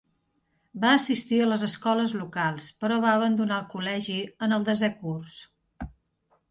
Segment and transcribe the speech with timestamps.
[0.85, 5.37] Va assistir a les escoles locals, però va abandonar el col·legi en el desè curs.